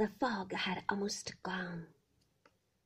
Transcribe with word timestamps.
the 0.00 0.08
fog 0.08 0.54
had 0.54 0.82
almost 0.88 1.34
gone, 1.42 1.86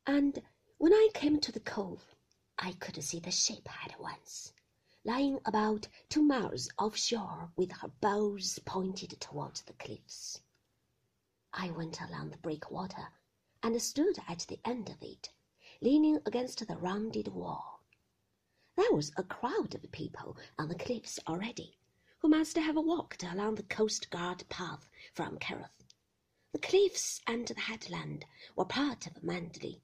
and 0.05 0.43
when 0.79 0.93
I 0.93 1.11
came 1.15 1.39
to 1.39 1.53
the 1.53 1.61
cove, 1.61 2.13
I 2.59 2.73
could 2.73 3.01
see 3.05 3.21
the 3.21 3.31
ship 3.31 3.69
at 3.85 4.01
once, 4.01 4.53
lying 5.05 5.39
about 5.45 5.87
two 6.09 6.25
miles 6.25 6.69
offshore 6.77 7.53
with 7.55 7.71
her 7.71 7.93
bows 8.01 8.59
pointed 8.65 9.11
towards 9.21 9.63
the 9.63 9.75
cliffs. 9.75 10.41
I 11.53 11.71
went 11.71 12.01
along 12.01 12.31
the 12.31 12.37
breakwater 12.39 13.07
and 13.63 13.81
stood 13.81 14.19
at 14.27 14.41
the 14.49 14.59
end 14.65 14.89
of 14.89 15.01
it, 15.01 15.31
leaning 15.81 16.19
against 16.27 16.67
the 16.67 16.77
rounded 16.77 17.29
wall. 17.29 17.85
There 18.75 18.93
was 18.93 19.13
a 19.17 19.23
crowd 19.23 19.77
of 19.77 19.93
people 19.93 20.37
on 20.59 20.67
the 20.67 20.75
cliffs 20.75 21.21
already, 21.29 21.79
who 22.19 22.29
must 22.29 22.57
have 22.57 22.75
walked 22.75 23.23
along 23.23 23.55
the 23.55 23.63
coast 23.63 24.11
guard 24.11 24.43
path 24.49 24.89
from 25.13 25.39
Kerrith. 25.39 25.84
The 26.55 26.61
cliffs 26.61 27.21
and 27.27 27.49
the 27.49 27.59
headland 27.59 28.27
were 28.55 28.65
part 28.65 29.09
of 29.09 29.25
Manderley, 29.25 29.83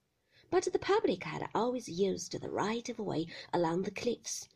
but 0.50 0.72
the 0.72 0.78
public 0.78 1.24
had 1.24 1.50
always 1.52 1.88
used 1.88 2.30
the 2.30 2.48
right 2.48 2.88
of 2.88 3.00
way 3.00 3.26
along 3.52 3.82
the 3.82 3.90
cliffs. 3.90 4.48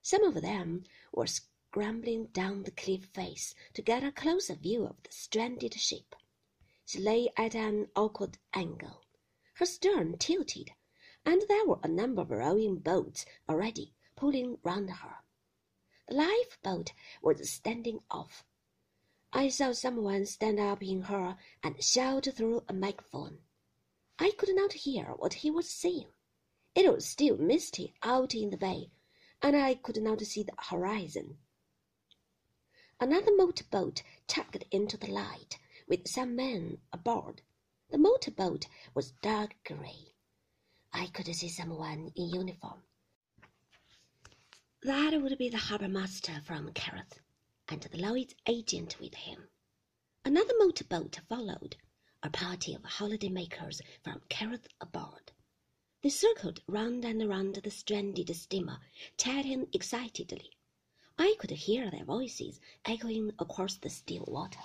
Some 0.00 0.24
of 0.24 0.40
them 0.40 0.84
were 1.12 1.26
scrambling 1.26 2.28
down 2.28 2.62
the 2.62 2.70
cliff 2.70 3.04
face 3.12 3.54
to 3.74 3.82
get 3.82 4.02
a 4.02 4.10
closer 4.10 4.54
view 4.54 4.86
of 4.86 5.02
the 5.02 5.12
stranded 5.12 5.74
ship. 5.74 6.16
She 6.86 6.98
lay 6.98 7.28
at 7.36 7.54
an 7.54 7.90
awkward 7.94 8.38
angle, 8.54 9.04
her 9.56 9.66
stern 9.66 10.16
tilted, 10.16 10.70
and 11.26 11.42
there 11.46 11.66
were 11.66 11.80
a 11.82 11.88
number 11.88 12.22
of 12.22 12.30
rowing 12.30 12.78
boats 12.78 13.26
already 13.50 13.92
pulling 14.16 14.56
round 14.62 14.88
her. 14.88 15.16
The 16.08 16.14
lifeboat 16.14 16.94
was 17.20 17.50
standing 17.50 18.00
off. 18.10 18.46
I 19.32 19.48
saw 19.48 19.72
someone 19.72 20.26
stand 20.26 20.58
up 20.58 20.82
in 20.82 21.02
her 21.02 21.36
and 21.62 21.82
shout 21.82 22.26
through 22.34 22.64
a 22.68 22.72
megaphone. 22.72 23.38
I 24.18 24.32
could 24.32 24.54
not 24.54 24.72
hear 24.72 25.14
what 25.16 25.34
he 25.34 25.50
was 25.50 25.70
saying. 25.70 26.08
It 26.74 26.92
was 26.92 27.06
still 27.06 27.36
misty 27.36 27.94
out 28.02 28.34
in 28.34 28.50
the 28.50 28.56
bay, 28.56 28.90
and 29.40 29.56
I 29.56 29.74
could 29.74 30.02
not 30.02 30.20
see 30.22 30.42
the 30.42 30.54
horizon. 30.58 31.38
Another 33.00 33.34
motorboat 33.34 34.02
tugged 34.26 34.64
into 34.70 34.96
the 34.96 35.10
light 35.10 35.58
with 35.88 36.06
some 36.08 36.36
men 36.36 36.78
aboard. 36.92 37.42
The 37.90 37.98
motorboat 37.98 38.66
was 38.94 39.12
dark 39.22 39.56
gray. 39.64 40.14
I 40.92 41.06
could 41.06 41.34
see 41.34 41.48
someone 41.48 42.12
in 42.14 42.28
uniform. 42.30 42.82
That 44.82 45.20
would 45.20 45.38
be 45.38 45.48
the 45.48 45.58
harbour 45.58 45.88
master 45.88 46.40
from 46.44 46.72
Kerrith, 46.72 47.20
and 47.70 47.82
the 47.82 47.98
Lloyd's 47.98 48.34
agent 48.46 48.98
with 49.00 49.14
him. 49.14 49.48
Another 50.24 50.54
motorboat 50.58 51.20
followed, 51.28 51.76
a 52.22 52.28
party 52.28 52.74
of 52.74 52.84
holiday 52.84 53.28
makers 53.28 53.80
from 54.02 54.20
Kerrith 54.28 54.66
aboard. 54.80 55.32
They 56.02 56.08
circled 56.08 56.60
round 56.66 57.04
and 57.04 57.28
round 57.28 57.54
the 57.54 57.70
stranded 57.70 58.34
steamer, 58.34 58.78
chatting 59.16 59.68
excitedly. 59.72 60.50
I 61.18 61.36
could 61.38 61.50
hear 61.50 61.90
their 61.90 62.04
voices 62.04 62.60
echoing 62.84 63.32
across 63.38 63.76
the 63.76 63.90
still 63.90 64.24
water. 64.26 64.60